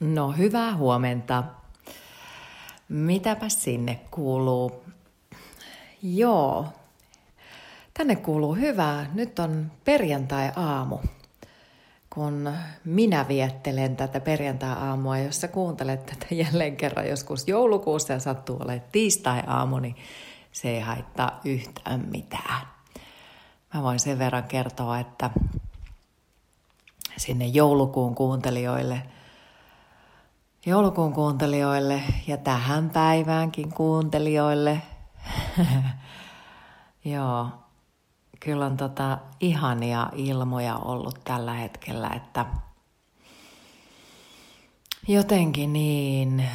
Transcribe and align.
No 0.00 0.32
hyvää 0.32 0.76
huomenta. 0.76 1.44
Mitäpä 2.88 3.48
sinne 3.48 4.00
kuuluu? 4.10 4.84
Joo, 6.02 6.66
tänne 7.94 8.16
kuuluu 8.16 8.54
hyvää. 8.54 9.10
Nyt 9.14 9.38
on 9.38 9.72
perjantai-aamu, 9.84 10.98
kun 12.10 12.52
minä 12.84 13.28
viettelen 13.28 13.96
tätä 13.96 14.20
perjantai-aamua. 14.20 15.18
Jos 15.18 15.40
sä 15.40 15.48
kuuntelet 15.48 16.06
tätä 16.06 16.26
jälleen 16.30 16.76
kerran 16.76 17.08
joskus 17.08 17.48
joulukuussa 17.48 18.12
ja 18.12 18.18
sattuu 18.18 18.56
olemaan 18.56 18.88
tiistai-aamu, 18.92 19.78
niin 19.78 19.96
se 20.52 20.68
ei 20.68 20.80
haittaa 20.80 21.40
yhtään 21.44 22.08
mitään. 22.10 22.66
Mä 23.74 23.82
voin 23.82 24.00
sen 24.00 24.18
verran 24.18 24.44
kertoa, 24.44 24.98
että 24.98 25.30
sinne 27.16 27.46
joulukuun 27.46 28.14
kuuntelijoille– 28.14 29.02
joulukuun 30.66 31.12
kuuntelijoille 31.12 32.02
ja 32.26 32.36
tähän 32.36 32.90
päiväänkin 32.90 33.72
kuuntelijoille. 33.72 34.82
Joo, 37.04 37.48
kyllä 38.40 38.66
on 38.66 38.76
tota 38.76 39.18
ihania 39.40 40.10
ilmoja 40.14 40.76
ollut 40.76 41.20
tällä 41.24 41.52
hetkellä, 41.52 42.08
että 42.08 42.46
jotenkin 45.08 45.72
niin 45.72 46.48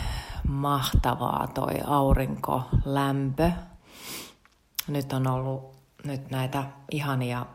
mahtavaa 0.47 1.47
toi 1.53 1.81
aurinkolämpö. 1.85 3.51
Nyt 4.87 5.13
on 5.13 5.27
ollut 5.27 5.75
nyt 6.03 6.29
näitä 6.29 6.63
ihania 6.91 7.45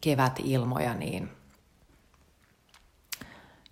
kevätilmoja, 0.00 0.94
niin 0.94 1.30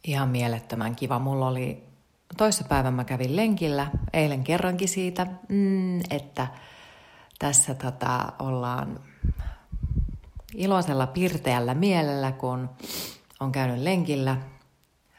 ihan 0.04 0.28
mielettömän 0.28 0.96
kiva. 0.96 1.18
Mulla 1.18 1.48
oli 1.48 1.85
toissapäivän 2.36 2.94
mä 2.94 3.04
kävin 3.04 3.36
lenkillä, 3.36 3.90
eilen 4.12 4.44
kerrankin 4.44 4.88
siitä, 4.88 5.26
mm, 5.48 6.00
että 6.10 6.46
tässä 7.38 7.74
tota, 7.74 8.32
ollaan 8.38 9.00
iloisella 10.54 11.06
pirteällä 11.06 11.74
mielellä, 11.74 12.32
kun 12.32 12.70
on 13.40 13.52
käynyt 13.52 13.78
lenkillä. 13.78 14.36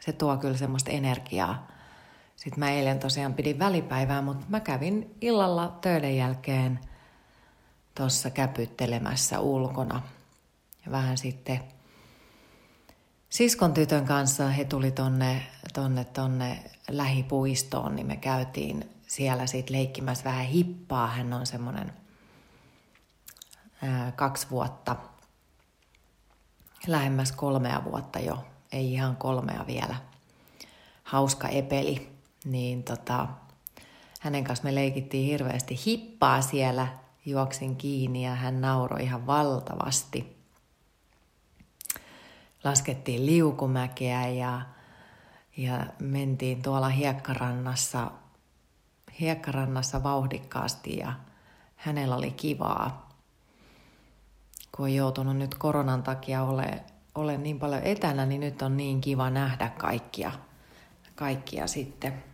Se 0.00 0.12
tuo 0.12 0.36
kyllä 0.36 0.56
semmoista 0.56 0.90
energiaa. 0.90 1.66
Sitten 2.36 2.58
mä 2.58 2.70
eilen 2.70 2.98
tosiaan 2.98 3.34
pidin 3.34 3.58
välipäivää, 3.58 4.22
mutta 4.22 4.46
mä 4.48 4.60
kävin 4.60 5.14
illalla 5.20 5.78
töiden 5.80 6.16
jälkeen 6.16 6.78
tuossa 7.94 8.30
käpyttelemässä 8.30 9.40
ulkona. 9.40 10.02
Ja 10.86 10.92
vähän 10.92 11.18
sitten 11.18 11.60
siskon 13.28 13.74
tytön 13.74 14.06
kanssa 14.06 14.48
he 14.48 14.64
tuli 14.64 14.90
tonne, 14.90 15.46
tonne, 15.74 16.04
tonne 16.04 16.70
lähipuistoon, 16.90 17.96
niin 17.96 18.06
me 18.06 18.16
käytiin 18.16 18.90
siellä 19.06 19.46
sitten 19.46 19.76
leikkimässä 19.76 20.24
vähän 20.24 20.46
hippaa. 20.46 21.06
Hän 21.06 21.32
on 21.32 21.46
semmoinen 21.46 21.92
kaksi 24.16 24.46
vuotta, 24.50 24.96
lähemmäs 26.86 27.32
kolmea 27.32 27.82
vuotta 27.84 28.18
jo, 28.18 28.44
ei 28.72 28.92
ihan 28.92 29.16
kolmea 29.16 29.64
vielä. 29.66 29.96
Hauska 31.04 31.48
epeli, 31.48 32.12
niin 32.44 32.82
tota, 32.82 33.28
hänen 34.20 34.44
kanssa 34.44 34.64
me 34.64 34.74
leikittiin 34.74 35.26
hirveästi 35.26 35.80
hippaa 35.86 36.42
siellä, 36.42 36.88
juoksin 37.26 37.76
kiinni 37.76 38.24
ja 38.24 38.34
hän 38.34 38.60
nauroi 38.60 39.02
ihan 39.02 39.26
valtavasti– 39.26 40.37
laskettiin 42.64 43.26
liukumäkeä 43.26 44.28
ja, 44.28 44.60
ja 45.56 45.86
mentiin 45.98 46.62
tuolla 46.62 46.88
hiekkarannassa, 46.88 48.10
hiekkarannassa 49.20 50.02
vauhdikkaasti 50.02 50.96
ja 50.96 51.12
hänellä 51.76 52.16
oli 52.16 52.30
kivaa. 52.30 53.08
Kun 54.76 54.84
on 54.84 54.94
joutunut 54.94 55.36
nyt 55.36 55.54
koronan 55.54 56.02
takia 56.02 56.42
ole, 56.42 56.84
ole 57.14 57.38
niin 57.38 57.58
paljon 57.58 57.82
etänä, 57.82 58.26
niin 58.26 58.40
nyt 58.40 58.62
on 58.62 58.76
niin 58.76 59.00
kiva 59.00 59.30
nähdä 59.30 59.68
kaikkia, 59.68 60.32
kaikkia 61.14 61.66
sitten. 61.66 62.24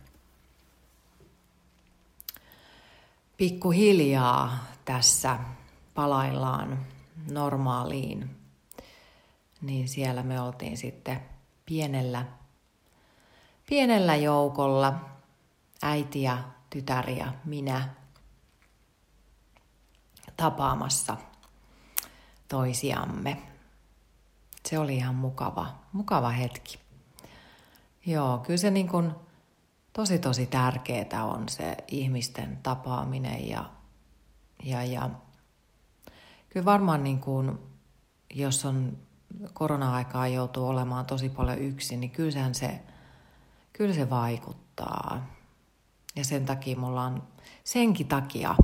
Pikkuhiljaa 3.37 4.65
tässä 4.85 5.39
palaillaan 5.93 6.79
normaaliin 7.31 8.44
niin 9.65 9.87
siellä 9.87 10.23
me 10.23 10.41
oltiin 10.41 10.77
sitten 10.77 11.21
pienellä, 11.65 12.25
pienellä 13.69 14.15
joukolla, 14.15 14.93
äiti 15.81 16.21
ja 16.21 16.37
tytär 16.69 17.09
ja 17.09 17.33
minä 17.45 17.89
tapaamassa 20.37 21.17
toisiamme. 22.47 23.41
Se 24.65 24.79
oli 24.79 24.95
ihan 24.95 25.15
mukava, 25.15 25.75
mukava 25.93 26.29
hetki. 26.29 26.79
Joo, 28.05 28.37
kyllä 28.37 28.57
se 28.57 28.71
niin 28.71 28.87
kuin 28.87 29.11
tosi 29.93 30.19
tosi 30.19 30.45
tärkeää 30.45 31.25
on 31.25 31.49
se 31.49 31.77
ihmisten 31.87 32.59
tapaaminen 32.63 33.49
ja, 33.49 33.69
ja, 34.63 34.83
ja 34.83 35.09
kyllä 36.49 36.65
varmaan 36.65 37.03
niin 37.03 37.19
kuin, 37.19 37.59
jos 38.33 38.65
on 38.65 38.97
korona-aikaa 39.53 40.27
joutuu 40.27 40.67
olemaan 40.67 41.05
tosi 41.05 41.29
paljon 41.29 41.59
yksin, 41.59 41.99
niin 41.99 42.11
kyllä 42.11 42.53
se, 42.53 42.79
kyllä 43.73 43.93
se 43.93 44.09
vaikuttaa. 44.09 45.27
Ja 46.15 46.25
sen 46.25 46.45
takia 46.45 46.77
mulla 46.77 47.03
on, 47.03 47.23
senkin 47.63 48.07
takia 48.07 48.55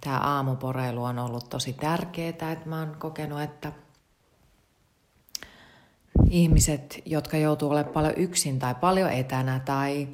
tämä 0.00 0.18
aamuporeilu 0.18 1.04
on 1.04 1.18
ollut 1.18 1.50
tosi 1.50 1.72
tärkeää, 1.72 2.28
että 2.28 2.68
mä 2.68 2.78
oon 2.78 2.96
kokenut, 2.98 3.40
että 3.40 3.72
ihmiset, 6.30 7.02
jotka 7.04 7.36
joutuu 7.36 7.70
olemaan 7.70 7.92
paljon 7.92 8.14
yksin 8.16 8.58
tai 8.58 8.74
paljon 8.74 9.10
etänä 9.10 9.60
tai 9.60 10.08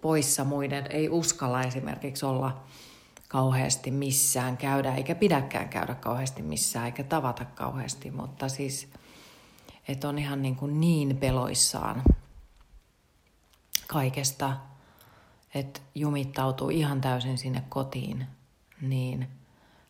poissa 0.00 0.44
muiden, 0.44 0.86
ei 0.90 1.08
uskalla 1.08 1.62
esimerkiksi 1.62 2.26
olla 2.26 2.62
kauheasti 3.32 3.90
missään 3.90 4.56
käydä, 4.56 4.94
eikä 4.94 5.14
pidäkään 5.14 5.68
käydä 5.68 5.94
kauheasti 5.94 6.42
missään, 6.42 6.86
eikä 6.86 7.04
tavata 7.04 7.44
kauheasti, 7.44 8.10
mutta 8.10 8.48
siis, 8.48 8.88
että 9.88 10.08
on 10.08 10.18
ihan 10.18 10.42
niin, 10.42 10.56
kuin 10.56 10.80
niin 10.80 11.16
peloissaan 11.16 12.02
kaikesta, 13.86 14.56
että 15.54 15.80
jumittautuu 15.94 16.70
ihan 16.70 17.00
täysin 17.00 17.38
sinne 17.38 17.62
kotiin, 17.68 18.26
niin 18.80 19.28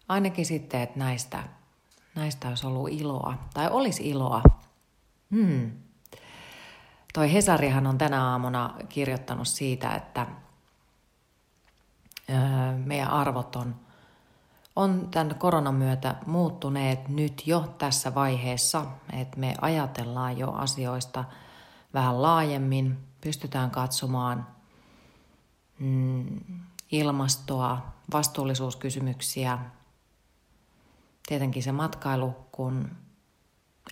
ainakin 0.09 0.47
sitten, 0.47 0.81
että 0.81 0.99
näistä, 0.99 1.43
näistä 2.15 2.49
olisi 2.49 2.67
ollut 2.67 2.91
iloa, 2.91 3.39
tai 3.55 3.69
olisi 3.71 4.09
iloa. 4.09 4.43
Hmm. 5.31 5.71
Toi 7.13 7.33
Hesarihan 7.33 7.87
on 7.87 7.99
tänä 7.99 8.25
aamuna 8.25 8.75
kirjoittanut 8.89 9.49
siitä, 9.49 9.95
että 9.95 10.27
meidän 13.13 13.29
arvot 13.29 13.57
on, 13.57 13.75
on 14.77 15.09
tämän 15.11 15.35
koronan 15.35 15.75
myötä 15.75 16.17
muuttuneet 16.27 17.09
nyt 17.09 17.47
jo 17.47 17.75
tässä 17.79 18.15
vaiheessa, 18.15 18.87
että 19.13 19.39
me 19.39 19.55
ajatellaan 19.61 20.39
jo 20.39 20.53
asioista 20.53 21.25
vähän 21.95 22.23
laajemmin, 22.23 22.99
pystytään 23.21 23.71
katsomaan 23.71 24.47
mm, 25.79 26.41
ilmastoa, 26.93 27.79
vastuullisuuskysymyksiä, 28.13 29.59
tietenkin 31.27 31.63
se 31.63 31.73
matkailu, 31.73 32.35
kun 32.53 32.91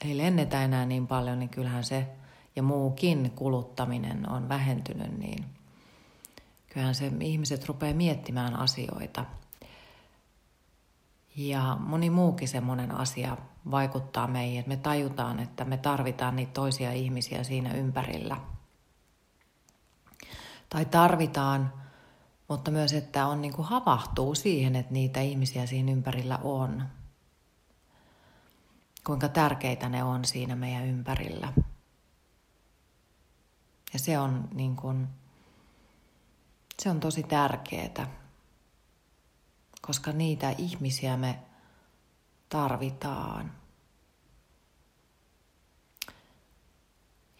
ei 0.04 0.16
lennetä 0.16 0.64
enää 0.64 0.86
niin 0.86 1.06
paljon, 1.06 1.38
niin 1.38 1.48
kyllähän 1.48 1.84
se 1.84 2.06
ja 2.56 2.62
muukin 2.62 3.30
kuluttaminen 3.30 4.28
on 4.30 4.48
vähentynyt, 4.48 5.18
niin– 5.18 5.44
kyllähän 6.70 6.94
se 6.94 7.12
ihmiset 7.20 7.68
rupeaa 7.68 7.94
miettimään 7.94 8.56
asioita. 8.56 9.24
Ja 11.36 11.76
moni 11.80 12.10
muukin 12.10 12.48
semmoinen 12.48 12.90
asia 12.90 13.36
vaikuttaa 13.70 14.26
meihin, 14.26 14.58
että 14.58 14.68
me 14.68 14.76
tajutaan, 14.76 15.40
että 15.40 15.64
me 15.64 15.76
tarvitaan 15.76 16.36
niitä 16.36 16.52
toisia 16.52 16.92
ihmisiä 16.92 17.44
siinä 17.44 17.74
ympärillä. 17.74 18.36
Tai 20.68 20.84
tarvitaan, 20.84 21.72
mutta 22.48 22.70
myös, 22.70 22.92
että 22.92 23.26
on 23.26 23.42
niin 23.42 23.52
kuin 23.52 23.68
havahtuu 23.68 24.34
siihen, 24.34 24.76
että 24.76 24.92
niitä 24.92 25.20
ihmisiä 25.20 25.66
siinä 25.66 25.92
ympärillä 25.92 26.38
on. 26.42 26.82
Kuinka 29.06 29.28
tärkeitä 29.28 29.88
ne 29.88 30.04
on 30.04 30.24
siinä 30.24 30.56
meidän 30.56 30.86
ympärillä. 30.86 31.52
Ja 33.92 33.98
se 33.98 34.18
on 34.18 34.48
niin 34.54 34.76
kuin 34.76 35.08
se 36.82 36.90
on 36.90 37.00
tosi 37.00 37.22
tärkeää, 37.22 38.10
koska 39.82 40.12
niitä 40.12 40.54
ihmisiä 40.58 41.16
me 41.16 41.38
tarvitaan. 42.48 43.52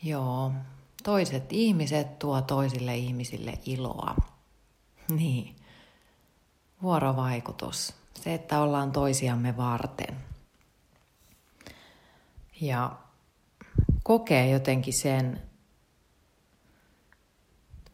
Joo, 0.03 0.53
Toiset 1.03 1.53
ihmiset 1.53 2.19
tuo 2.19 2.43
toisille 2.43 2.97
ihmisille 2.97 3.59
iloa. 3.67 4.17
Niin. 5.17 5.57
Vuorovaikutus. 6.83 7.95
Se, 8.15 8.35
että 8.35 8.61
ollaan 8.61 8.93
toisiamme 8.93 9.57
varten. 9.57 10.17
Ja 12.61 12.97
kokee 14.03 14.51
jotenkin 14.51 14.93
sen 14.93 15.43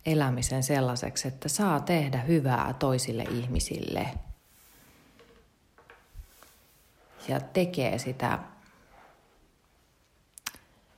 elämisen 0.06 0.62
sellaiseksi, 0.62 1.28
että 1.28 1.48
saa 1.48 1.80
tehdä 1.80 2.18
hyvää 2.18 2.74
toisille 2.78 3.22
ihmisille. 3.22 4.08
Ja 7.28 7.40
tekee 7.40 7.98
sitä, 7.98 8.38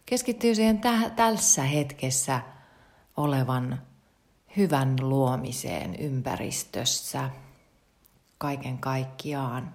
keskittyy 0.07 0.55
siihen 0.55 0.81
tä- 0.81 1.11
tässä 1.17 1.63
hetkessä 1.63 2.41
olevan 3.17 3.83
hyvän 4.57 4.97
luomiseen 5.01 5.97
ympäristössä 5.97 7.31
kaiken 8.39 8.79
kaikkiaan. 8.79 9.75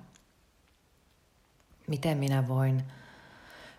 Miten 1.88 2.18
minä 2.18 2.48
voin, 2.48 2.84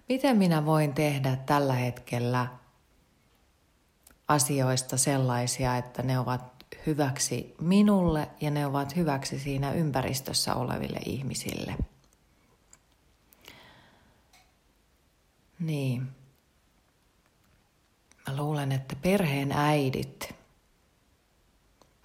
miten 0.09 0.37
minä 0.37 0.67
voin 0.67 0.95
tehdä 0.95 1.37
tällä 1.37 1.75
hetkellä 1.75 2.47
asioista 4.29 4.97
sellaisia, 4.97 5.77
että 5.77 6.03
ne 6.03 6.19
ovat 6.19 6.65
hyväksi 6.87 7.55
minulle 7.61 8.29
ja 8.41 8.51
ne 8.51 8.67
ovat 8.67 8.97
hyväksi 8.97 9.39
siinä 9.39 9.73
ympäristössä 9.73 10.55
oleville 10.55 10.99
ihmisille. 11.07 11.77
Niin. 15.59 16.09
Mä 18.29 18.37
luulen, 18.37 18.73
että 18.73 18.97
perheen 18.97 19.53
äidit 19.53 20.35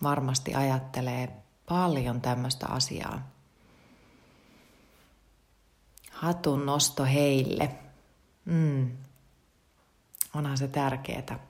varmasti 0.04 0.56
ajattelee 0.56 1.30
paljon 1.70 2.22
tämmöistä 2.22 2.68
asiaa. 2.68 3.30
Hatun 6.12 6.66
nosto 6.66 7.06
heille. 7.06 7.76
Mm. 8.46 8.98
Onhan 10.34 10.58
se 10.58 10.68
tärkeää. 10.68 11.49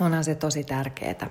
Onhan 0.00 0.24
se 0.24 0.34
tosi 0.34 0.64
tärkeää. 0.64 1.30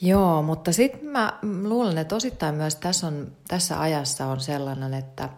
Joo, 0.00 0.42
mutta 0.42 0.72
sitten 0.72 1.04
mä 1.04 1.38
luulen, 1.42 1.98
että 1.98 2.16
osittain 2.16 2.54
myös 2.54 2.76
tässä, 2.76 3.06
on, 3.06 3.32
tässä 3.48 3.80
ajassa 3.80 4.26
on 4.26 4.40
sellainen, 4.40 4.94
että 4.94 5.28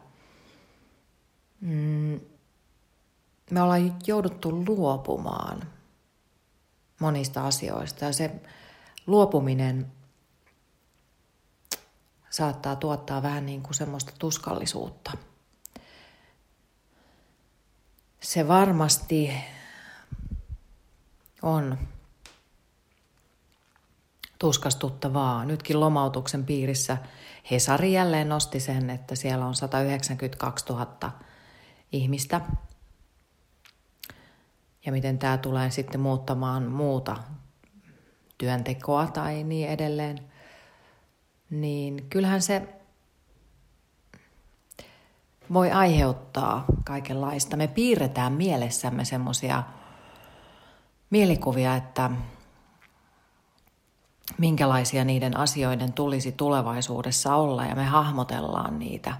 mm, 1.60 2.20
me 3.50 3.62
ollaan 3.62 3.96
jouduttu 4.06 4.64
luopumaan 4.66 5.62
monista 7.00 7.46
asioista 7.46 8.04
ja 8.04 8.12
se 8.12 8.30
luopuminen 9.06 9.92
saattaa 12.30 12.76
tuottaa 12.76 13.22
vähän 13.22 13.46
niin 13.46 13.62
kuin 13.62 13.74
semmoista 13.74 14.12
tuskallisuutta. 14.18 15.12
Se 18.20 18.48
varmasti 18.48 19.30
on 21.44 21.78
tuskastuttavaa. 24.38 25.44
Nytkin 25.44 25.80
lomautuksen 25.80 26.44
piirissä 26.44 26.96
Hesari 27.50 27.92
jälleen 27.92 28.28
nosti 28.28 28.60
sen, 28.60 28.90
että 28.90 29.14
siellä 29.14 29.46
on 29.46 29.54
192 29.54 30.66
000 30.68 31.12
ihmistä. 31.92 32.40
Ja 34.86 34.92
miten 34.92 35.18
tämä 35.18 35.38
tulee 35.38 35.70
sitten 35.70 36.00
muuttamaan 36.00 36.62
muuta 36.62 37.16
työntekoa 38.38 39.06
tai 39.06 39.44
niin 39.44 39.68
edelleen. 39.68 40.18
Niin 41.50 42.06
kyllähän 42.10 42.42
se 42.42 42.68
voi 45.52 45.70
aiheuttaa 45.70 46.64
kaikenlaista. 46.84 47.56
Me 47.56 47.68
piirretään 47.68 48.32
mielessämme 48.32 49.04
semmoisia 49.04 49.62
mielikuvia, 51.10 51.76
että 51.76 52.10
minkälaisia 54.38 55.04
niiden 55.04 55.36
asioiden 55.36 55.92
tulisi 55.92 56.32
tulevaisuudessa 56.32 57.34
olla 57.34 57.64
ja 57.64 57.74
me 57.74 57.84
hahmotellaan 57.84 58.78
niitä. 58.78 59.16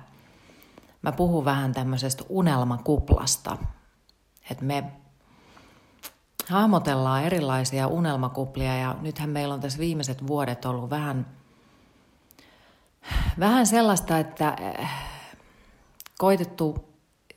Mä 1.03 1.13
puhun 1.13 1.45
vähän 1.45 1.73
tämmöisestä 1.73 2.25
unelmakuplasta, 2.29 3.57
että 4.51 4.65
me 4.65 4.93
hahmotellaan 6.49 7.25
erilaisia 7.25 7.87
unelmakuplia 7.87 8.77
ja 8.77 8.97
nythän 9.01 9.31
meillä 9.31 9.55
on 9.55 9.61
tässä 9.61 9.79
viimeiset 9.79 10.27
vuodet 10.27 10.65
ollut 10.65 10.91
vähän, 10.91 11.27
vähän 13.39 13.67
sellaista, 13.67 14.19
että 14.19 14.57
eh, 14.61 14.89
koitettu 16.19 16.94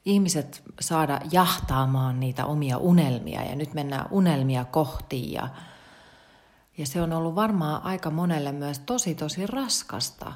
ihmiset 0.07 0.63
saada 0.80 1.21
jahtaamaan 1.31 2.19
niitä 2.19 2.45
omia 2.45 2.77
unelmia 2.77 3.44
ja 3.44 3.56
nyt 3.56 3.74
mennään 3.74 4.07
unelmia 4.12 4.65
kohti 4.65 5.31
ja, 5.31 5.50
ja 6.77 6.86
se 6.86 7.01
on 7.01 7.13
ollut 7.13 7.36
varmaan 7.36 7.83
aika 7.83 8.09
monelle 8.09 8.51
myös 8.51 8.80
tosi 8.80 9.15
tosi 9.15 9.48
raskasta. 9.48 10.33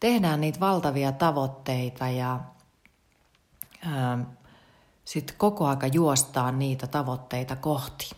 Tehdään 0.00 0.40
niitä 0.40 0.60
valtavia 0.60 1.12
tavoitteita 1.12 2.08
ja 2.08 2.40
sitten 5.04 5.36
koko 5.36 5.66
aika 5.66 5.86
juostaan 5.86 6.58
niitä 6.58 6.86
tavoitteita 6.86 7.56
kohti. 7.56 8.10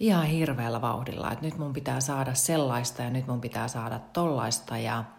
Ihan 0.00 0.26
hirveällä 0.26 0.80
vauhdilla, 0.80 1.32
että 1.32 1.44
nyt 1.44 1.58
mun 1.58 1.72
pitää 1.72 2.00
saada 2.00 2.34
sellaista 2.34 3.02
ja 3.02 3.10
nyt 3.10 3.26
mun 3.26 3.40
pitää 3.40 3.68
saada 3.68 3.98
tollaista 3.98 4.78
ja– 4.78 5.04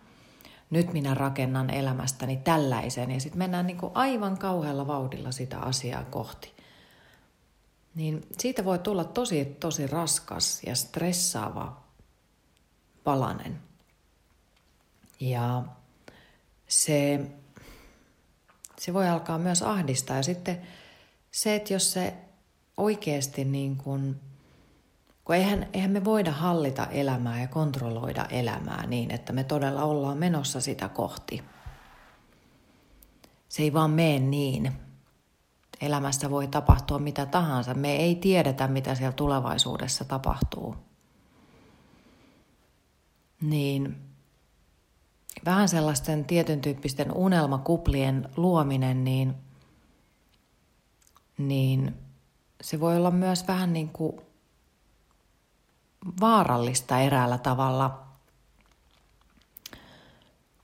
nyt 0.69 0.94
minä 0.94 1.14
rakennan 1.14 1.69
elämästäni 1.69 2.38
tällaisen. 2.38 3.12
Ja 3.12 3.19
sitten 3.19 3.38
mennään 3.38 3.68
niin 3.68 3.78
kuin 3.78 3.92
aivan 3.96 4.38
kauhealla 4.38 4.88
vauhdilla 4.88 5.31
sitä 5.31 5.60
asiaa 5.60 6.04
kohti. 6.04 6.54
Niin 7.96 8.28
siitä 8.38 8.66
voi 8.66 8.80
tulla 8.80 9.04
tosi, 9.04 9.46
tosi 9.46 9.88
raskas 9.88 10.64
ja 10.66 10.75
stressaava 10.75 11.84
palanen. 13.04 13.60
Ja 15.19 15.64
se, 16.68 17.19
se 18.80 18.94
voi 18.94 19.08
alkaa 19.08 19.38
myös 19.38 19.62
ahdistaa. 19.62 20.18
Ja 20.18 20.24
sitten 20.24 20.62
se, 21.31 21.56
että 21.56 21.74
jos 21.74 21.94
se 21.94 22.14
oikeasti 22.78 23.45
niin 23.45 23.76
kuin 23.78 24.19
kun 25.28 25.36
eihän, 25.36 25.68
eihän 25.74 25.92
me 25.92 26.06
voida 26.06 26.31
hallita 26.31 26.86
elämää 26.86 27.42
ja 27.42 27.48
kontrolloida 27.48 28.26
elämää 28.26 28.88
niin, 28.88 29.12
että 29.12 29.34
me 29.34 29.44
todella 29.44 29.84
ollaan 29.84 30.18
menossa 30.18 30.62
sitä 30.62 30.90
kohti. 30.90 31.44
Se 33.50 33.64
ei 33.64 33.74
vaan 33.74 33.92
mene 33.92 34.19
niin. 34.19 34.74
Elämässä 35.81 36.30
voi 36.30 36.48
tapahtua 36.48 37.00
mitä 37.00 37.26
tahansa. 37.26 37.74
Me 37.74 37.96
ei 37.96 38.16
tiedetä, 38.16 38.68
mitä 38.68 38.96
siellä 38.96 39.12
tulevaisuudessa 39.12 40.06
tapahtuu. 40.06 40.76
Niin 43.42 43.96
vähän 45.46 45.69
sellaisten 45.69 46.26
tietyn 46.26 46.62
tyyppisten 46.62 47.12
unelmakuplien 47.14 48.30
luominen, 48.38 49.04
niin, 49.04 49.36
niin 51.38 51.96
se 52.62 52.80
voi 52.80 52.98
olla 52.98 53.12
myös 53.12 53.48
vähän 53.48 53.74
niin 53.74 53.90
kuin 53.90 54.27
vaarallista 56.21 56.99
eräällä 56.99 57.37
tavalla, 57.37 58.04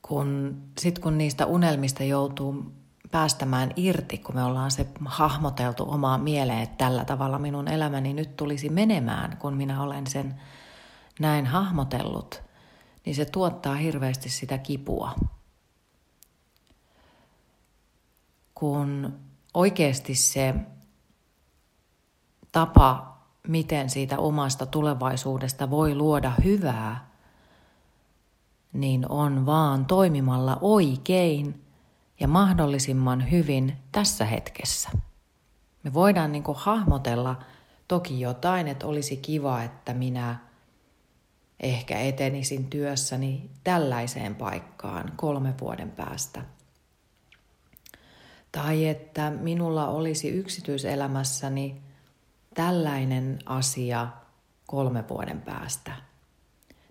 kun 0.01 0.61
sit 0.79 0.99
kun 0.99 1.17
niistä 1.17 1.45
unelmista 1.45 2.03
joutuu 2.03 2.71
päästämään 3.11 3.71
irti, 3.75 4.17
kun 4.17 4.35
me 4.35 4.43
ollaan 4.43 4.71
se 4.71 4.87
hahmoteltu 5.05 5.91
omaa 5.91 6.17
mieleen, 6.17 6.59
että 6.59 6.85
tällä 6.85 7.05
tavalla 7.05 7.39
minun 7.39 7.67
elämäni 7.67 8.13
nyt 8.13 8.35
tulisi 8.35 8.69
menemään, 8.69 9.37
kun 9.37 9.53
minä 9.57 9.83
olen 9.83 10.07
sen 10.07 10.41
näin 11.19 11.45
hahmotellut, 11.45 12.41
niin 13.05 13.15
se 13.15 13.25
tuottaa 13.25 13.75
hirveästi 13.75 14.29
sitä 14.29 14.57
kipua. 14.57 15.15
Kun 18.55 19.19
oikeasti 19.53 20.15
se 20.15 20.55
tapa 22.51 23.12
miten 23.47 23.89
siitä 23.89 24.17
omasta 24.17 24.65
tulevaisuudesta 24.65 25.69
voi 25.69 25.95
luoda 25.95 26.31
hyvää, 26.43 27.07
niin 28.73 29.11
on 29.11 29.45
vaan 29.45 29.85
toimimalla 29.85 30.57
oikein 30.61 31.63
ja 32.19 32.27
mahdollisimman 32.27 33.31
hyvin 33.31 33.77
tässä 33.91 34.25
hetkessä. 34.25 34.89
Me 35.83 35.93
voidaan 35.93 36.31
niin 36.31 36.43
kuin 36.43 36.57
hahmotella 36.57 37.39
toki 37.87 38.19
jotain, 38.19 38.67
että 38.67 38.87
olisi 38.87 39.17
kiva, 39.17 39.63
että 39.63 39.93
minä 39.93 40.37
ehkä 41.59 41.99
etenisin 41.99 42.69
työssäni 42.69 43.49
tällaiseen 43.63 44.35
paikkaan 44.35 45.13
kolme 45.15 45.53
vuoden 45.61 45.91
päästä. 45.91 46.41
Tai 48.51 48.87
että 48.87 49.29
minulla 49.29 49.87
olisi 49.87 50.29
yksityiselämässäni 50.29 51.81
tällainen 52.53 53.39
asia 53.45 54.07
kolme 54.67 55.09
vuoden 55.09 55.41
päästä. 55.41 55.91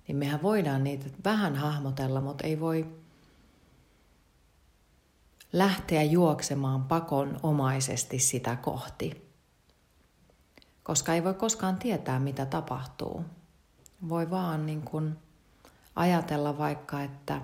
Niin 0.08 0.16
mehän 0.16 0.42
voidaan 0.42 0.84
niitä 0.84 1.06
vähän 1.24 1.56
hahmotella, 1.56 2.20
mutta 2.20 2.46
ei 2.46 2.60
voi 2.60 2.86
lähteä 5.52 6.02
juoksemaan 6.02 6.84
pakonomaisesti 6.84 8.18
sitä 8.18 8.56
kohti. 8.56 9.32
Koska 10.82 11.14
ei 11.14 11.24
voi 11.24 11.34
koskaan 11.34 11.76
tietää, 11.76 12.18
mitä 12.18 12.46
tapahtuu. 12.46 13.24
Voi 14.08 14.30
vaan 14.30 14.66
niin 14.66 14.82
kuin 14.82 15.16
ajatella 15.96 16.58
vaikka, 16.58 17.02
että 17.02 17.40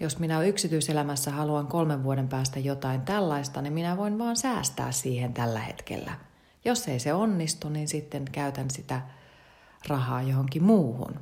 jos 0.00 0.18
minä 0.18 0.42
yksityiselämässä 0.42 1.30
haluan 1.30 1.66
kolmen 1.66 2.02
vuoden 2.02 2.28
päästä 2.28 2.58
jotain 2.58 3.00
tällaista, 3.00 3.62
niin 3.62 3.72
minä 3.72 3.96
voin 3.96 4.18
vaan 4.18 4.36
säästää 4.36 4.92
siihen 4.92 5.34
tällä 5.34 5.60
hetkellä. 5.60 6.29
Jos 6.64 6.88
ei 6.88 7.00
se 7.00 7.12
onnistu, 7.12 7.68
niin 7.68 7.88
sitten 7.88 8.24
käytän 8.32 8.70
sitä 8.70 9.02
rahaa 9.88 10.22
johonkin 10.22 10.64
muuhun. 10.64 11.20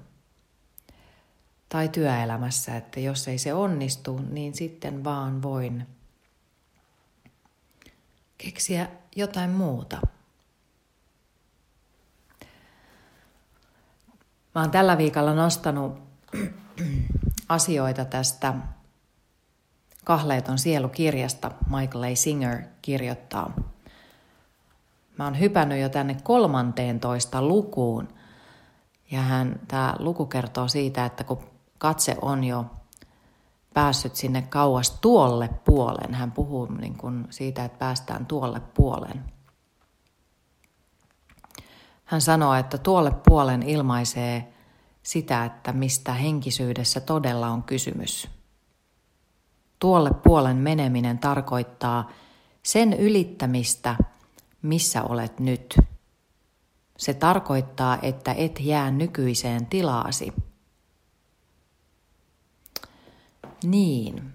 Tai 1.68 1.88
työelämässä, 1.88 2.76
että 2.76 3.00
jos 3.00 3.28
ei 3.28 3.38
se 3.38 3.54
onnistu, 3.54 4.20
niin 4.30 4.54
sitten 4.54 5.04
vaan 5.04 5.42
voin 5.42 5.86
keksiä 8.38 8.88
jotain 9.16 9.50
muuta. 9.50 10.00
Mä 14.54 14.60
oon 14.60 14.70
tällä 14.70 14.98
viikolla 14.98 15.34
nostanut 15.34 15.98
asioita 17.48 18.04
tästä 18.04 18.54
Kahleeton 20.04 20.58
sielukirjasta 20.58 21.50
Michael 21.70 22.12
A. 22.12 22.16
Singer 22.16 22.62
kirjoittaa. 22.82 23.52
Mä 25.18 25.24
oon 25.24 25.40
hypännyt 25.40 25.80
jo 25.80 25.88
tänne 25.88 26.16
kolmanteen 26.22 27.00
toista 27.00 27.42
lukuun. 27.42 28.08
Ja 29.10 29.20
hän, 29.20 29.60
tämä 29.68 29.94
luku 29.98 30.26
kertoo 30.26 30.68
siitä, 30.68 31.04
että 31.04 31.24
kun 31.24 31.38
katse 31.78 32.16
on 32.22 32.44
jo 32.44 32.64
päässyt 33.74 34.16
sinne 34.16 34.42
kauas 34.42 34.90
tuolle 34.90 35.48
puolen, 35.64 36.14
hän 36.14 36.32
puhuu 36.32 36.66
niin 36.66 36.96
kuin 36.96 37.26
siitä, 37.30 37.64
että 37.64 37.78
päästään 37.78 38.26
tuolle 38.26 38.60
puolen. 38.60 39.24
Hän 42.04 42.20
sanoo, 42.20 42.54
että 42.54 42.78
tuolle 42.78 43.12
puolen 43.28 43.62
ilmaisee 43.62 44.52
sitä, 45.02 45.44
että 45.44 45.72
mistä 45.72 46.12
henkisyydessä 46.12 47.00
todella 47.00 47.48
on 47.48 47.62
kysymys. 47.62 48.28
Tuolle 49.78 50.10
puolen 50.10 50.56
meneminen 50.56 51.18
tarkoittaa 51.18 52.10
sen 52.62 52.92
ylittämistä, 52.92 53.96
missä 54.62 55.02
olet 55.02 55.40
nyt. 55.40 55.78
Se 56.98 57.14
tarkoittaa, 57.14 57.98
että 58.02 58.32
et 58.32 58.60
jää 58.60 58.90
nykyiseen 58.90 59.66
tilaasi. 59.66 60.32
Niin. 63.64 64.32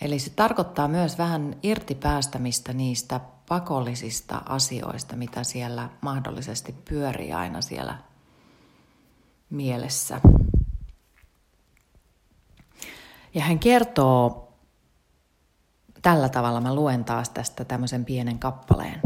Eli 0.00 0.18
se 0.18 0.30
tarkoittaa 0.30 0.88
myös 0.88 1.18
vähän 1.18 1.56
irtipäästämistä 1.62 2.72
niistä 2.72 3.20
pakollisista 3.48 4.42
asioista, 4.46 5.16
mitä 5.16 5.44
siellä 5.44 5.88
mahdollisesti 6.00 6.72
pyörii 6.72 7.32
aina 7.32 7.60
siellä 7.60 7.98
mielessä. 9.50 10.20
Ja 13.34 13.42
hän 13.42 13.58
kertoo 13.58 14.49
tällä 16.02 16.28
tavalla, 16.28 16.60
mä 16.60 16.74
luen 16.74 17.04
taas 17.04 17.30
tästä 17.30 17.64
tämmöisen 17.64 18.04
pienen 18.04 18.38
kappaleen. 18.38 19.00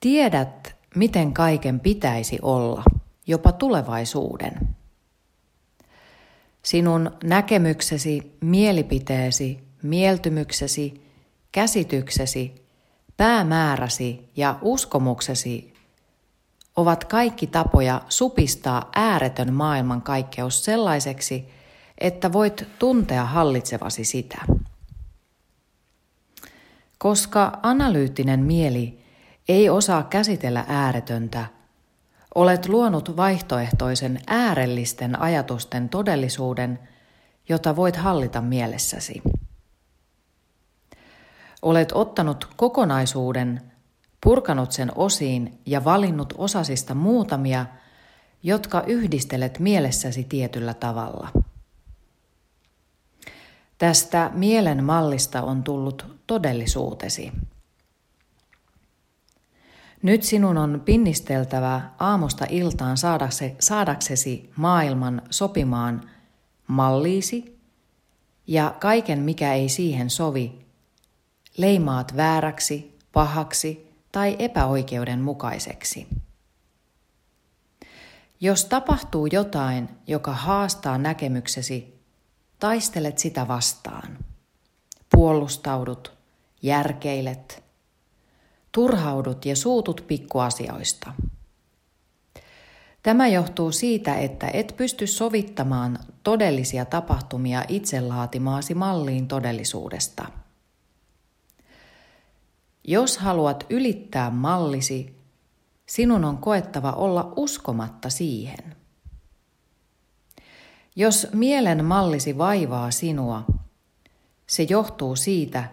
Tiedät, 0.00 0.76
miten 0.94 1.32
kaiken 1.32 1.80
pitäisi 1.80 2.38
olla, 2.42 2.84
jopa 3.26 3.52
tulevaisuuden. 3.52 4.76
Sinun 6.62 7.10
näkemyksesi, 7.24 8.36
mielipiteesi, 8.40 9.68
mieltymyksesi, 9.82 11.08
käsityksesi, 11.52 12.66
päämääräsi 13.16 14.30
ja 14.36 14.58
uskomuksesi 14.62 15.74
ovat 16.76 17.04
kaikki 17.04 17.46
tapoja 17.46 18.02
supistaa 18.08 18.88
ääretön 18.94 19.54
maailmankaikkeus 19.54 20.64
sellaiseksi, 20.64 21.48
että 21.98 22.32
voit 22.32 22.68
tuntea 22.78 23.24
hallitsevasi 23.24 24.04
sitä. 24.04 24.38
Koska 26.98 27.58
analyyttinen 27.62 28.40
mieli 28.40 29.04
ei 29.48 29.70
osaa 29.70 30.02
käsitellä 30.02 30.64
ääretöntä, 30.68 31.46
olet 32.34 32.68
luonut 32.68 33.16
vaihtoehtoisen 33.16 34.20
äärellisten 34.26 35.20
ajatusten 35.20 35.88
todellisuuden, 35.88 36.78
jota 37.48 37.76
voit 37.76 37.96
hallita 37.96 38.40
mielessäsi. 38.40 39.22
Olet 41.62 41.92
ottanut 41.92 42.48
kokonaisuuden 42.56 43.72
purkanut 44.20 44.72
sen 44.72 44.92
osiin 44.94 45.60
ja 45.66 45.84
valinnut 45.84 46.34
osasista 46.38 46.94
muutamia, 46.94 47.66
jotka 48.42 48.82
yhdistelet 48.86 49.58
mielessäsi 49.58 50.24
tietyllä 50.24 50.74
tavalla. 50.74 51.28
Tästä 53.78 54.30
mielen 54.34 54.84
mallista 54.84 55.42
on 55.42 55.62
tullut 55.62 56.06
todellisuutesi. 56.26 57.32
Nyt 60.02 60.22
sinun 60.22 60.58
on 60.58 60.82
pinnisteltävä 60.84 61.80
aamusta 61.98 62.46
iltaan 62.50 62.96
saadaksesi 63.60 64.50
maailman 64.56 65.22
sopimaan 65.30 66.10
malliisi 66.66 67.58
ja 68.46 68.74
kaiken 68.80 69.18
mikä 69.18 69.54
ei 69.54 69.68
siihen 69.68 70.10
sovi, 70.10 70.66
leimaat 71.56 72.16
vääräksi, 72.16 72.98
pahaksi 73.12 73.92
tai 74.12 74.36
epäoikeudenmukaiseksi. 74.38 76.06
Jos 78.40 78.64
tapahtuu 78.64 79.26
jotain, 79.26 79.88
joka 80.06 80.32
haastaa 80.32 80.98
näkemyksesi, 80.98 81.97
taistelet 82.58 83.18
sitä 83.18 83.48
vastaan. 83.48 84.18
Puolustaudut, 85.10 86.12
järkeilet, 86.62 87.62
turhaudut 88.72 89.46
ja 89.46 89.56
suutut 89.56 90.04
pikkuasioista. 90.06 91.12
Tämä 93.02 93.28
johtuu 93.28 93.72
siitä, 93.72 94.14
että 94.14 94.50
et 94.52 94.74
pysty 94.76 95.06
sovittamaan 95.06 95.98
todellisia 96.22 96.84
tapahtumia 96.84 97.64
itse 97.68 98.00
laatimaasi 98.00 98.74
malliin 98.74 99.28
todellisuudesta– 99.28 100.26
jos 102.88 103.18
haluat 103.18 103.66
ylittää 103.70 104.30
mallisi, 104.30 105.16
sinun 105.86 106.24
on 106.24 106.38
koettava 106.38 106.92
olla 106.92 107.32
uskomatta 107.36 108.10
siihen. 108.10 108.76
Jos 111.00 111.26
mielen 111.32 111.84
mallisi 111.84 112.38
vaivaa 112.38 112.90
sinua, 112.90 113.44
se 114.46 114.62
johtuu 114.62 115.16
siitä, 115.16 115.70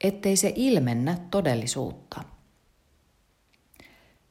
ettei 0.00 0.36
se 0.36 0.52
ilmennä 0.56 1.18
todellisuutta. 1.30 2.24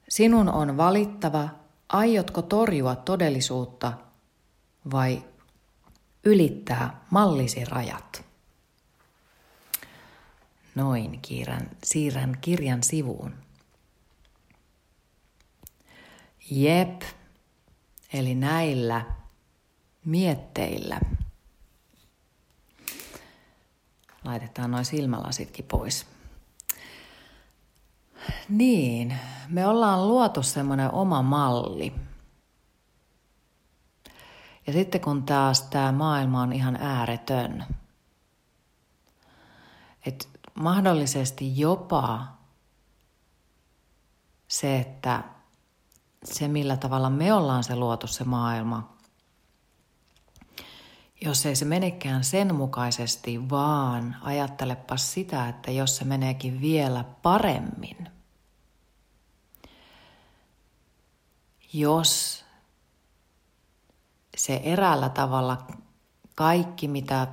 Sinun 0.10 0.50
on 0.50 0.78
valittava, 0.78 1.50
aiotko 1.90 2.42
torjua 2.42 2.96
todellisuutta 2.96 3.94
vai 4.92 5.24
ylittää 6.24 7.06
mallisi 7.10 7.66
rajat. 7.66 8.26
Noin, 10.76 11.20
kiirän, 11.22 11.70
siirrän 11.84 12.38
kirjan 12.42 12.84
sivuun. 12.84 13.34
Jep, 16.52 17.02
eli 18.14 18.36
näillä 18.36 19.21
mietteillä. 20.06 21.00
Laitetaan 24.24 24.72
noin 24.72 24.86
silmälasitkin 24.86 25.66
pois. 25.66 26.08
Niin, 28.50 29.20
me 29.48 29.68
ollaan 29.68 30.08
luotu 30.08 30.44
semmoinen 30.44 30.92
oma 30.92 31.22
malli. 31.22 31.94
Ja 34.68 34.74
sitten 34.74 35.02
kun 35.02 35.24
taas 35.24 35.62
tämä 35.62 35.92
maailma 35.92 36.42
on 36.42 36.54
ihan 36.54 36.76
ääretön, 36.76 37.66
että 40.06 40.28
mahdollisesti 40.54 41.60
jopa 41.60 42.28
se, 44.48 44.80
että 44.80 45.24
se 46.24 46.48
millä 46.48 46.78
tavalla 46.78 47.10
me 47.10 47.34
ollaan 47.34 47.64
se 47.64 47.76
luotu 47.76 48.08
se 48.08 48.24
maailma 48.24 48.98
jos 51.22 51.46
ei 51.46 51.56
se 51.56 51.66
menekään 51.66 52.24
sen 52.24 52.56
mukaisesti, 52.56 53.50
vaan 53.50 54.16
ajattelepa 54.22 54.98
sitä, 54.98 55.50
että 55.50 55.72
jos 55.72 55.98
se 55.98 56.06
meneekin 56.06 56.62
vielä 56.62 57.04
paremmin. 57.22 58.10
Jos 61.74 62.46
se 64.38 64.62
eräällä 64.64 65.10
tavalla 65.10 65.68
kaikki, 66.36 66.88
mitä 66.88 67.28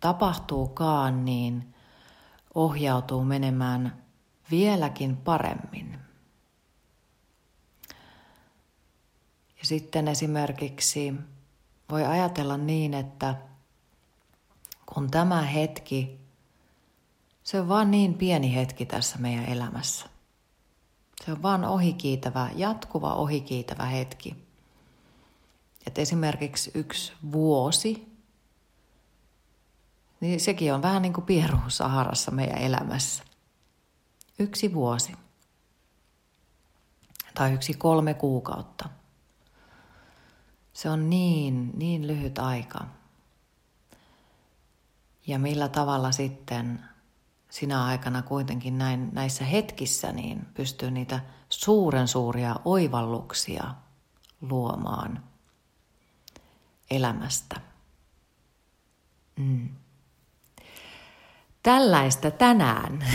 tapahtuukaan, 0.00 1.24
niin 1.24 1.74
ohjautuu 2.54 3.24
menemään 3.24 4.02
vieläkin 4.50 5.16
paremmin. 5.16 5.98
Ja 9.58 9.66
sitten 9.66 10.08
esimerkiksi 10.08 11.14
voi 11.92 12.04
ajatella 12.04 12.56
niin, 12.56 12.94
että 12.94 13.34
kun 14.86 15.10
tämä 15.10 15.42
hetki, 15.42 16.20
se 17.42 17.60
on 17.60 17.68
vaan 17.68 17.90
niin 17.90 18.14
pieni 18.14 18.54
hetki 18.54 18.86
tässä 18.86 19.18
meidän 19.18 19.44
elämässä. 19.44 20.06
Se 21.24 21.32
on 21.32 21.42
vaan 21.42 21.64
ohikiitävä, 21.64 22.50
jatkuva 22.56 23.14
ohikiitävä 23.14 23.84
hetki. 23.84 24.46
Että 25.86 26.00
esimerkiksi 26.00 26.70
yksi 26.74 27.12
vuosi, 27.32 28.18
niin 30.20 30.40
sekin 30.40 30.74
on 30.74 30.82
vähän 30.82 31.02
niin 31.02 31.12
kuin 31.12 31.24
pieru 31.24 31.58
Saharassa 31.68 32.30
meidän 32.30 32.58
elämässä. 32.58 33.24
Yksi 34.38 34.74
vuosi. 34.74 35.12
Tai 37.34 37.52
yksi 37.52 37.74
kolme 37.74 38.14
kuukautta. 38.14 38.88
Se 40.72 40.90
on 40.90 41.10
niin, 41.10 41.70
niin 41.74 42.06
lyhyt 42.06 42.38
aika. 42.38 42.80
Ja 45.26 45.38
millä 45.38 45.68
tavalla 45.68 46.12
sitten 46.12 46.84
sinä 47.50 47.84
aikana 47.84 48.22
kuitenkin 48.22 48.78
näin, 48.78 49.08
näissä 49.12 49.44
hetkissä 49.44 50.12
niin 50.12 50.46
pystyy 50.54 50.90
niitä 50.90 51.20
suuren 51.48 52.08
suuria 52.08 52.56
oivalluksia 52.64 53.74
luomaan 54.40 55.24
elämästä. 56.90 57.60
Mm. 59.36 59.68
Tällaista 61.62 62.30
tänään. 62.30 63.04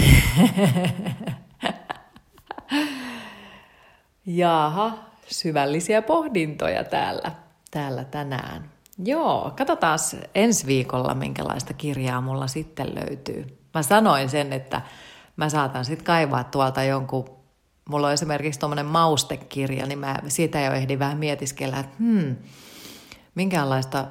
Jaha, 4.26 4.98
syvällisiä 5.28 6.02
pohdintoja 6.02 6.84
täällä 6.84 7.47
täällä 7.72 8.04
tänään. 8.04 8.72
Joo, 9.04 9.54
katsotaan 9.58 10.00
ensi 10.36 10.68
viikolla, 10.68 11.14
minkälaista 11.14 11.74
kirjaa 11.74 12.22
mulla 12.22 12.48
sitten 12.48 12.96
löytyy. 12.96 13.58
Mä 13.74 13.84
sanoin 13.84 14.30
sen, 14.30 14.54
että 14.54 14.82
mä 15.36 15.50
saatan 15.50 15.86
sitten 15.86 16.06
kaivaa 16.06 16.44
tuolta 16.44 16.84
jonkun, 16.84 17.30
mulla 17.90 18.08
on 18.08 18.14
esimerkiksi 18.14 18.60
tuommoinen 18.60 18.86
maustekirja, 18.86 19.86
niin 19.86 20.00
mä 20.00 20.20
siitä 20.28 20.62
jo 20.62 20.72
ehdin 20.72 21.00
vähän 21.00 21.18
mietiskellä, 21.18 21.80
että 21.80 21.96
hmm, 22.00 22.36
minkälaista 23.36 24.06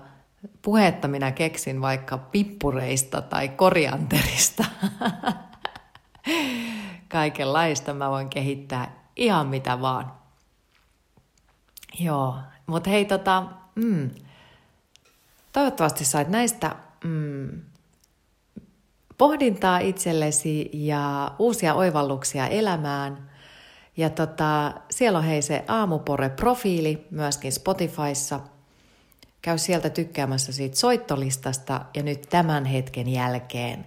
puhetta 0.63 1.09
minä 1.09 1.33
keksin 1.33 1.81
vaikka 1.81 2.19
pippureista 2.19 3.23
tai 3.23 3.49
korianterista. 3.49 4.65
Kaikenlaista 7.09 7.95
mä 7.95 8.11
voin 8.11 8.29
kehittää 8.29 9.07
ihan 9.17 9.47
mitä 9.47 9.81
vaan. 9.81 10.13
Joo, 12.01 12.37
mutta 12.67 12.91
hei, 12.91 13.05
tota, 13.05 13.45
mm, 13.75 14.11
toivottavasti 15.53 16.05
sait 16.05 16.29
näistä 16.29 16.77
mm, 17.05 17.63
pohdintaa 19.19 19.79
itsellesi 19.79 20.71
ja 20.73 21.35
uusia 21.39 21.75
oivalluksia 21.75 22.47
elämään. 22.47 23.31
Ja 23.97 24.11
tota, 24.11 24.73
siellä 24.91 25.19
on 25.19 25.25
hei 25.25 25.43
se 25.43 25.65
Aamupore-profiili 25.69 27.07
myöskin 27.11 27.53
Spotifyssa. 27.53 28.41
Käy 29.43 29.59
sieltä 29.59 29.91
tykkäämässä 29.91 30.53
siitä 30.53 30.77
soittolistasta 30.77 31.81
ja 31.95 32.03
nyt 32.03 32.27
tämän 32.31 32.65
hetken 32.65 33.09
jälkeen 33.09 33.87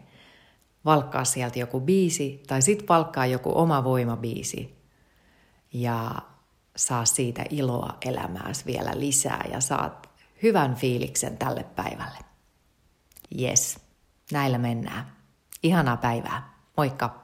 valkkaa 0.85 1.25
sieltä 1.25 1.59
joku 1.59 1.79
biisi 1.79 2.43
tai 2.47 2.61
sit 2.61 2.89
valkkaa 2.89 3.25
joku 3.25 3.51
oma 3.55 3.83
voimabiisi. 3.83 4.75
Ja 5.73 6.11
saa 6.79 7.05
siitä 7.05 7.45
iloa 7.49 7.97
elämääsi 8.05 8.65
vielä 8.65 8.91
lisää 8.93 9.45
ja 9.51 9.61
saat 9.61 10.09
hyvän 10.43 10.75
fiiliksen 10.75 11.37
tälle 11.37 11.63
päivälle. 11.63 12.17
Yes, 13.41 13.79
näillä 14.31 14.57
mennään. 14.57 15.11
Ihanaa 15.63 15.97
päivää. 15.97 16.53
Moikka! 16.77 17.18